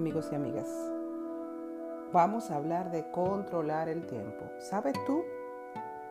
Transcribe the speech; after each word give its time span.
amigos 0.00 0.30
y 0.32 0.34
amigas. 0.34 0.66
Vamos 2.10 2.50
a 2.50 2.56
hablar 2.56 2.90
de 2.90 3.10
controlar 3.10 3.90
el 3.90 4.06
tiempo. 4.06 4.46
¿Sabes 4.58 4.94
tú 5.04 5.22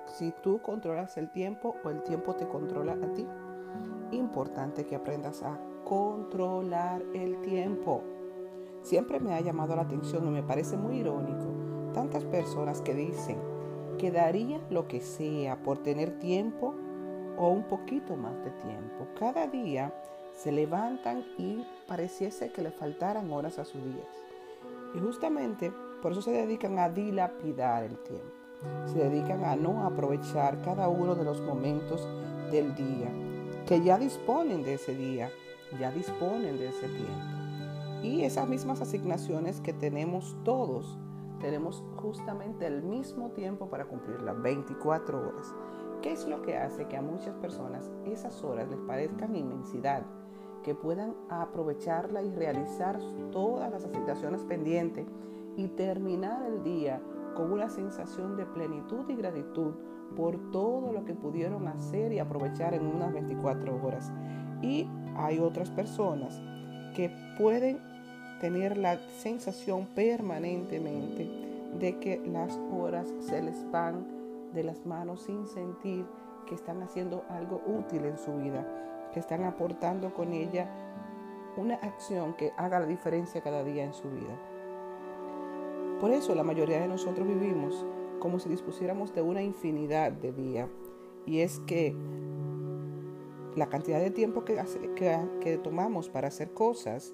si 0.06 0.32
tú 0.44 0.62
controlas 0.62 1.18
el 1.18 1.32
tiempo 1.32 1.76
o 1.84 1.90
el 1.90 2.04
tiempo 2.04 2.36
te 2.36 2.48
controla 2.48 2.94
a 2.94 3.14
ti? 3.14 3.26
Importante 4.12 4.86
que 4.86 4.96
aprendas 4.96 5.42
a 5.42 5.60
controlar 5.86 7.02
el 7.16 7.42
tiempo. 7.42 8.04
Siempre 8.84 9.20
me 9.20 9.34
ha 9.34 9.42
llamado 9.42 9.76
la 9.76 9.82
atención 9.82 10.28
y 10.28 10.30
me 10.30 10.44
parece 10.44 10.78
muy 10.78 10.98
irónico 10.98 11.48
tantas 11.92 12.26
personas 12.26 12.82
que 12.84 12.94
dicen 12.94 13.40
que 13.98 14.12
darían 14.12 14.62
lo 14.70 14.88
que 14.88 15.02
sea 15.02 15.64
por 15.64 15.80
tener 15.80 16.20
tiempo 16.20 16.76
o 17.38 17.50
un 17.50 17.64
poquito 17.64 18.16
más 18.16 18.36
de 18.44 18.52
tiempo. 18.52 19.08
Cada 19.18 19.48
día 19.48 19.92
se 20.38 20.52
levantan 20.52 21.26
y 21.38 21.66
pareciese 21.88 22.52
que 22.52 22.62
le 22.62 22.72
faltaran 22.72 23.32
horas 23.32 23.60
a 23.60 23.66
sus 23.66 23.84
días. 23.84 24.08
Y 24.96 25.00
justamente 25.00 25.72
por 26.02 26.14
eso 26.14 26.22
se 26.22 26.32
dedican 26.32 26.80
a 26.80 26.90
dilapidar 26.90 27.84
el 27.84 27.98
tiempo. 28.00 28.32
Se 28.86 28.98
dedican 28.98 29.44
a 29.44 29.56
no 29.56 29.86
aprovechar 29.86 30.62
cada 30.62 30.88
uno 30.90 31.16
de 31.16 31.24
los 31.24 31.42
momentos 31.42 32.08
del 32.52 32.76
día, 32.76 33.10
que 33.66 33.82
ya 33.82 33.98
disponen 33.98 34.64
de 34.64 34.76
ese 34.76 34.96
día, 34.96 35.30
ya 35.80 35.92
disponen 35.92 36.58
de 36.58 36.70
ese 36.70 36.88
tiempo. 36.88 37.40
Y 38.04 38.24
esas 38.24 38.48
mismas 38.48 38.82
asignaciones 38.82 39.60
que 39.62 39.74
tenemos 39.74 40.36
todos, 40.44 40.98
tenemos 41.42 41.84
justamente 41.98 42.66
el 42.66 42.82
mismo 42.82 43.32
tiempo 43.32 43.70
para 43.70 43.86
cumplir 43.86 44.22
las 44.22 44.42
24 44.42 45.20
horas. 45.20 45.54
¿Qué 46.02 46.14
es 46.14 46.26
lo 46.26 46.42
que 46.42 46.58
hace 46.58 46.88
que 46.88 46.98
a 46.98 47.02
muchas 47.02 47.36
personas 47.36 47.92
esas 48.06 48.42
horas 48.44 48.70
les 48.70 48.80
parezcan 48.80 49.36
inmensidad? 49.36 50.04
Que 50.70 50.76
puedan 50.76 51.16
aprovecharla 51.30 52.22
y 52.22 52.30
realizar 52.30 53.00
todas 53.32 53.72
las 53.72 53.86
asignaciones 53.86 54.44
pendientes 54.44 55.08
y 55.58 55.68
terminar 55.70 56.44
el 56.46 56.62
día 56.62 57.02
con 57.36 57.52
una 57.52 57.72
sensación 57.72 58.38
de 58.38 58.46
plenitud 58.46 59.10
y 59.10 59.16
gratitud 59.16 59.74
por 60.16 60.52
todo 60.52 60.94
lo 60.94 61.06
que 61.06 61.16
pudieron 61.16 61.68
hacer 61.68 62.14
y 62.14 62.20
aprovechar 62.20 62.76
en 62.76 62.86
unas 62.86 63.12
24 63.12 63.84
horas. 63.84 64.12
Y 64.62 64.88
hay 65.16 65.40
otras 65.40 65.72
personas 65.72 66.40
que 66.96 67.10
pueden 67.40 67.80
tener 68.40 68.78
la 68.78 69.00
sensación 69.18 69.88
permanentemente 69.96 71.28
de 71.80 71.98
que 71.98 72.22
las 72.28 72.56
horas 72.72 73.08
se 73.22 73.42
les 73.42 73.72
van 73.72 74.06
de 74.54 74.64
las 74.64 74.86
manos 74.86 75.24
sin 75.24 75.48
sentir 75.48 76.06
que 76.46 76.54
están 76.54 76.84
haciendo 76.84 77.24
algo 77.28 77.60
útil 77.66 78.06
en 78.06 78.20
su 78.20 78.36
vida 78.36 78.68
que 79.14 79.20
están 79.20 79.44
aportando 79.44 80.14
con 80.14 80.34
ella 80.34 80.70
una 81.58 81.76
acción 81.76 82.34
que 82.34 82.54
haga 82.58 82.80
la 82.80 82.86
diferencia 82.86 83.42
cada 83.42 83.64
día 83.64 83.84
en 83.84 83.94
su 83.94 84.10
vida. 84.10 84.38
Por 86.00 86.12
eso 86.12 86.34
la 86.34 86.44
mayoría 86.44 86.80
de 86.80 86.88
nosotros 86.88 87.28
vivimos 87.28 87.86
como 88.20 88.40
si 88.40 88.50
dispusiéramos 88.50 89.14
de 89.14 89.22
una 89.22 89.42
infinidad 89.42 90.12
de 90.12 90.32
días. 90.32 90.70
Y 91.26 91.40
es 91.40 91.60
que 91.60 91.96
la 93.56 93.68
cantidad 93.68 94.00
de 94.00 94.12
tiempo 94.12 94.46
que, 94.46 95.60
tomamos 95.64 96.10
para 96.10 96.28
hacer 96.28 96.54
cosas 96.54 97.14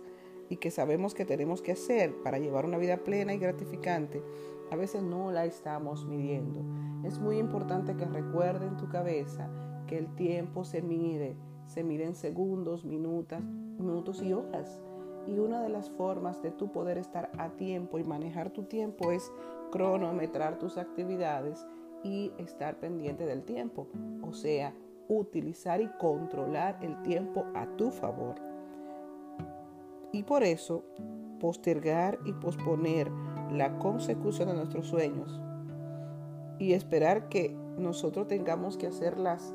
y 0.50 0.58
que 0.58 0.70
sabemos 0.70 1.16
que 1.16 1.26
tenemos 1.26 1.62
que 1.62 1.72
hacer 1.72 2.14
para 2.22 2.38
llevar 2.38 2.66
una 2.66 2.78
vida 2.78 2.98
plena 2.98 3.34
y 3.34 3.40
gratificante, 3.40 4.22
a 4.72 4.76
veces 4.76 5.02
no 5.02 5.32
la 5.32 5.46
estamos 5.46 6.06
midiendo. 6.06 6.62
Es 7.04 7.20
muy 7.20 7.38
importante 7.38 7.96
que 7.96 8.06
recuerde 8.06 8.68
en 8.68 8.78
tu 8.78 8.90
cabeza 8.90 9.50
que 9.88 9.98
el 9.98 10.14
tiempo 10.16 10.64
se 10.64 10.82
mide 10.82 11.36
se 11.66 11.84
miden 11.84 12.16
segundos, 12.16 12.86
minutos, 12.86 13.40
minutos 13.78 14.22
y 14.22 14.34
horas. 14.34 14.82
Y 15.28 15.40
una 15.40 15.62
de 15.62 15.70
las 15.70 15.90
formas 15.90 16.42
de 16.42 16.52
tu 16.52 16.72
poder 16.72 16.98
estar 16.98 17.32
a 17.38 17.50
tiempo 17.50 17.98
y 17.98 18.04
manejar 18.04 18.52
tu 18.52 18.64
tiempo 18.64 19.12
es 19.12 19.32
cronometrar 19.72 20.60
tus 20.60 20.78
actividades 20.78 21.66
y 22.04 22.32
estar 22.38 22.80
pendiente 22.80 23.26
del 23.26 23.44
tiempo. 23.44 23.88
O 24.22 24.34
sea, 24.34 24.76
utilizar 25.08 25.82
y 25.82 25.90
controlar 26.00 26.78
el 26.82 27.02
tiempo 27.02 27.46
a 27.56 27.66
tu 27.76 27.92
favor. 27.92 28.36
Y 30.12 30.24
por 30.24 30.44
eso, 30.44 30.84
postergar 31.40 32.20
y 32.26 32.34
posponer 32.34 33.12
la 33.52 33.78
consecución 33.80 34.50
de 34.50 34.56
nuestros 34.56 34.88
sueños 34.88 35.42
y 36.60 36.74
esperar 36.74 37.28
que 37.30 37.56
nosotros 37.78 38.28
tengamos 38.28 38.78
que 38.78 38.88
hacerlas 38.88 39.54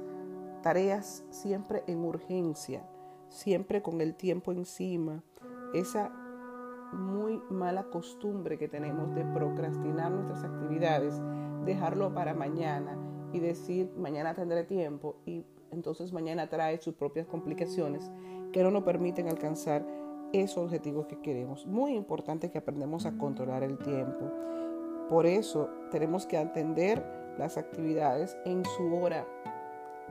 tareas 0.63 1.25
siempre 1.31 1.83
en 1.87 2.05
urgencia, 2.05 2.85
siempre 3.29 3.83
con 3.83 4.01
el 4.01 4.15
tiempo 4.15 4.53
encima, 4.53 5.23
esa 5.75 6.11
muy 6.93 7.41
mala 7.51 7.85
costumbre 7.85 8.59
que 8.59 8.69
tenemos 8.69 9.15
de 9.15 9.25
procrastinar 9.25 10.11
nuestras 10.11 10.45
actividades, 10.45 11.21
dejarlo 11.65 12.13
para 12.13 12.35
mañana 12.35 12.99
y 13.33 13.39
decir 13.39 13.93
mañana 13.97 14.35
tendré 14.35 14.65
tiempo 14.65 15.17
y 15.25 15.45
entonces 15.71 16.13
mañana 16.13 16.49
trae 16.49 16.79
sus 16.79 16.95
propias 16.95 17.27
complicaciones 17.27 18.11
que 18.53 18.63
no 18.63 18.71
nos 18.71 18.83
permiten 18.83 19.29
alcanzar 19.29 19.87
esos 20.33 20.65
objetivos 20.65 21.07
que 21.07 21.21
queremos. 21.21 21.67
Muy 21.67 21.95
importante 21.95 22.51
que 22.51 22.59
aprendamos 22.59 23.07
a 23.07 23.17
controlar 23.17 23.63
el 23.63 23.79
tiempo. 23.79 24.31
Por 25.09 25.27
eso 25.27 25.69
tenemos 25.91 26.27
que 26.27 26.39
atender 26.39 27.05
las 27.39 27.57
actividades 27.57 28.37
en 28.45 28.65
su 28.65 28.95
hora 28.95 29.27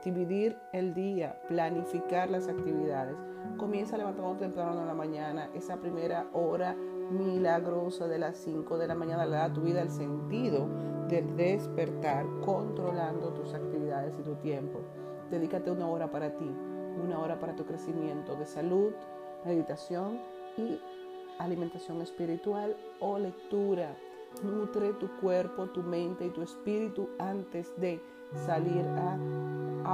dividir 0.04 0.58
el 0.74 0.94
día, 0.94 1.40
planificar 1.48 2.30
las 2.30 2.48
actividades. 2.48 3.16
Comienza 3.58 3.98
levantando 3.98 4.38
temprano 4.38 4.80
en 4.82 4.88
la 4.88 4.94
mañana, 4.94 5.50
esa 5.54 5.78
primera 5.78 6.28
hora 6.34 6.76
milagrosa 7.12 8.08
de 8.08 8.20
las 8.20 8.38
5 8.38 8.78
de 8.78 8.88
la 8.88 8.96
mañana 8.96 9.26
le 9.26 9.32
da 9.32 9.46
a 9.46 9.54
tu 9.54 9.62
vida 9.62 9.82
el 9.82 9.90
sentido 9.90 10.68
de 11.08 11.22
despertar, 11.22 12.26
controlando 12.46 13.34
tus 13.34 13.54
actividades 13.54 14.18
y 14.20 14.24
tu 14.24 14.36
tiempo. 14.36 14.80
Dedícate 15.32 15.72
una 15.72 15.88
hora 15.88 16.12
para 16.12 16.36
ti, 16.36 16.50
una 17.04 17.20
hora 17.20 17.40
para 17.40 17.56
tu 17.56 17.66
crecimiento 17.66 18.36
de 18.36 18.46
salud, 18.46 18.94
meditación 19.46 20.20
y 20.58 20.80
alimentación 21.40 22.02
espiritual 22.02 22.76
o 23.00 23.18
lectura. 23.18 23.96
Nutre 24.44 24.94
tu 24.94 25.10
cuerpo, 25.20 25.68
tu 25.68 25.82
mente 25.82 26.26
y 26.26 26.30
tu 26.30 26.44
espíritu 26.44 27.10
antes 27.18 27.74
de 27.78 28.00
salir 28.46 28.86
a 28.86 29.18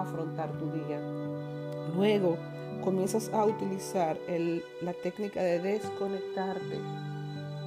afrontar 0.01 0.51
tu 0.57 0.69
día. 0.71 0.99
Luego 1.95 2.37
comienzas 2.83 3.29
a 3.33 3.45
utilizar 3.45 4.17
la 4.81 4.93
técnica 4.93 5.41
de 5.41 5.59
desconectarte 5.59 6.79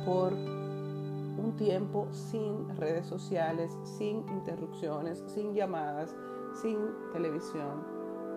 por 0.04 0.32
un 0.32 1.54
tiempo 1.56 2.08
sin 2.10 2.68
redes 2.76 3.06
sociales, 3.06 3.76
sin 3.82 4.28
interrupciones, 4.28 5.22
sin 5.26 5.54
llamadas, 5.54 6.14
sin 6.60 6.78
televisión. 7.12 7.84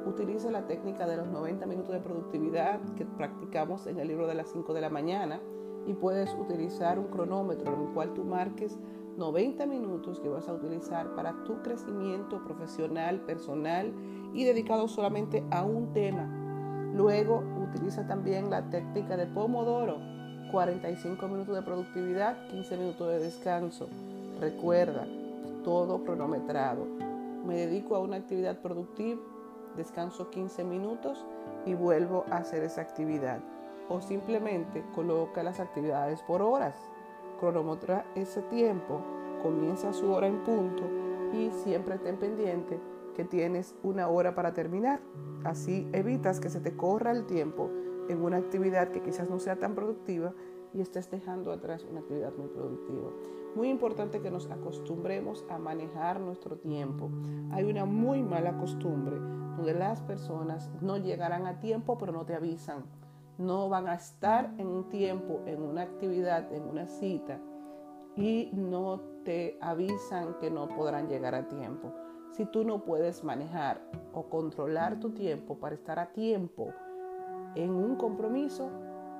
Utiliza 0.06 0.50
la 0.52 0.66
técnica 0.66 1.06
de 1.06 1.18
los 1.18 1.28
90 1.28 1.66
minutos 1.66 1.94
de 1.94 2.00
productividad 2.00 2.80
que 2.96 3.06
practicamos 3.06 3.86
en 3.88 4.00
el 4.00 4.08
libro 4.08 4.28
de 4.28 4.36
las 4.36 4.50
5 4.52 4.74
de 4.74 4.82
la 4.82 4.90
mañana 4.90 5.40
y 5.86 5.94
puedes 5.94 6.34
utilizar 6.34 7.00
un 7.00 7.08
cronómetro 7.08 7.74
en 7.74 7.82
el 7.82 7.94
cual 7.94 8.14
tú 8.14 8.24
marques 8.24 8.78
90 9.18 9.66
minutos 9.66 10.20
que 10.20 10.30
vas 10.30 10.48
a 10.48 10.54
utilizar 10.54 11.16
para 11.16 11.44
tu 11.44 11.62
crecimiento 11.62 12.44
profesional, 12.44 13.20
personal 13.22 13.94
y 14.34 14.46
dedicado 14.46 14.88
solamente 14.88 15.44
a 15.52 15.64
un 15.64 15.94
tema. 15.94 16.28
Luego 16.94 17.44
utiliza 17.70 18.08
también 18.08 18.50
la 18.50 18.70
técnica 18.70 19.18
de 19.18 19.28
Pomodoro, 19.28 20.00
45 20.52 21.28
minutos 21.28 21.56
de 21.56 21.62
productividad, 21.62 22.48
15 22.48 22.78
minutos 22.78 23.08
de 23.10 23.20
descanso. 23.20 23.88
Recuerda, 24.40 25.08
todo 25.64 26.04
cronometrado. 26.04 26.86
Me 27.46 27.56
dedico 27.56 27.96
a 27.96 28.00
una 28.00 28.18
actividad 28.18 28.60
productiva, 28.60 29.22
descanso 29.76 30.30
15 30.30 30.64
minutos 30.64 31.26
y 31.66 31.74
vuelvo 31.74 32.26
a 32.30 32.38
hacer 32.38 32.64
esa 32.64 32.82
actividad. 32.82 33.40
O 33.90 34.02
simplemente 34.02 34.84
coloca 34.96 35.44
las 35.44 35.60
actividades 35.60 36.22
por 36.24 36.42
horas 36.42 36.76
cronometra 37.42 38.06
ese 38.16 38.44
tiempo, 38.44 39.02
comienza 39.42 39.92
su 39.92 40.12
hora 40.12 40.28
en 40.28 40.44
punto 40.44 40.84
y 41.34 41.50
siempre 41.64 41.98
ten 41.98 42.18
pendiente 42.18 42.80
que 43.16 43.26
tienes 43.26 43.76
una 43.82 44.08
hora 44.08 44.36
para 44.36 44.54
terminar. 44.54 45.02
Así 45.44 45.90
evitas 45.92 46.40
que 46.40 46.50
se 46.50 46.62
te 46.62 46.78
corra 46.78 47.12
el 47.12 47.26
tiempo 47.26 47.70
en 48.08 48.22
una 48.22 48.38
actividad 48.38 48.90
que 48.90 49.02
quizás 49.02 49.28
no 49.28 49.40
sea 49.40 49.58
tan 49.58 49.74
productiva 49.74 50.34
y 50.74 50.82
estés 50.82 51.10
dejando 51.10 51.52
atrás 51.52 51.84
una 51.90 52.02
actividad 52.02 52.32
muy 52.38 52.48
productiva. 52.48 53.10
Muy 53.56 53.70
importante 53.70 54.22
que 54.22 54.32
nos 54.32 54.50
acostumbremos 54.50 55.44
a 55.50 55.58
manejar 55.58 56.22
nuestro 56.22 56.58
tiempo. 56.58 57.10
Hay 57.52 57.66
una 57.66 57.86
muy 57.86 58.22
mala 58.22 58.58
costumbre 58.58 59.18
donde 59.18 59.74
las 59.74 60.02
personas 60.04 60.70
no 60.80 60.98
llegarán 60.98 61.48
a 61.48 61.60
tiempo 61.60 61.98
pero 61.98 62.14
no 62.14 62.24
te 62.26 62.36
avisan 62.36 62.86
no 63.42 63.70
van 63.70 63.88
a 63.88 63.96
estar 63.96 64.54
en 64.58 64.68
un 64.68 64.88
tiempo, 64.90 65.42
en 65.46 65.64
una 65.64 65.82
actividad, 65.82 66.54
en 66.54 66.64
una 66.64 66.88
cita 66.88 67.40
y 68.16 68.52
no 68.54 69.02
te 69.24 69.58
avisan 69.62 70.36
que 70.40 70.52
no 70.52 70.68
podrán 70.68 71.08
llegar 71.08 71.34
a 71.34 71.48
tiempo. 71.48 71.92
Si 72.32 72.46
tú 72.46 72.64
no 72.64 72.84
puedes 72.86 73.24
manejar 73.24 73.82
o 74.14 74.30
controlar 74.30 75.00
tu 75.00 75.12
tiempo 75.12 75.58
para 75.58 75.76
estar 75.76 76.00
a 76.00 76.12
tiempo 76.12 76.74
en 77.56 77.72
un 77.72 77.96
compromiso, 77.96 78.70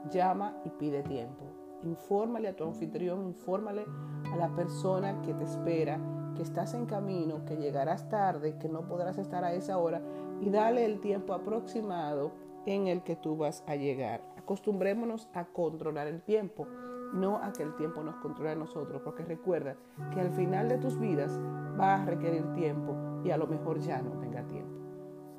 llama 0.10 0.58
y 0.66 0.70
pide 0.70 1.04
tiempo. 1.04 1.46
Infórmale 1.84 2.48
a 2.48 2.56
tu 2.56 2.64
anfitrión, 2.64 3.26
infórmale 3.26 3.86
a 4.32 4.36
la 4.38 4.56
persona 4.56 5.22
que 5.24 5.34
te 5.34 5.44
espera, 5.44 6.00
que 6.36 6.44
estás 6.44 6.74
en 6.76 6.86
camino, 6.86 7.44
que 7.46 7.58
llegarás 7.58 8.08
tarde, 8.08 8.58
que 8.60 8.70
no 8.70 8.88
podrás 8.88 9.18
estar 9.18 9.44
a 9.44 9.54
esa 9.54 9.78
hora 9.78 10.02
y 10.40 10.50
dale 10.50 10.86
el 10.86 11.00
tiempo 11.00 11.34
aproximado 11.34 12.32
en 12.66 12.88
el 12.88 13.04
que 13.04 13.16
tú 13.16 13.38
vas 13.38 13.64
a 13.68 13.76
llegar. 13.76 14.22
Acostumbrémonos 14.38 15.30
a 15.34 15.46
controlar 15.46 16.08
el 16.08 16.22
tiempo, 16.22 16.68
no 17.14 17.38
a 17.38 17.52
que 17.54 17.64
el 17.64 17.76
tiempo 17.76 18.04
nos 18.04 18.16
controle 18.18 18.52
a 18.52 18.56
nosotros, 18.56 19.02
porque 19.04 19.24
recuerda 19.24 19.76
que 20.14 20.22
al 20.22 20.32
final 20.32 20.70
de 20.70 20.78
tus 20.78 21.00
vidas 21.00 21.40
va 21.80 21.96
a 21.96 22.06
requerir 22.06 22.54
tiempo 22.54 22.96
y 23.24 23.32
a 23.32 23.38
lo 23.38 23.48
mejor 23.48 23.80
ya 23.80 24.02
no 24.02 24.20
tenga 24.20 24.46
tiempo. 24.48 24.72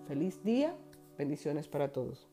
Feliz 0.07 0.43
día, 0.43 0.77
bendiciones 1.17 1.69
para 1.69 1.93
todos. 1.93 2.32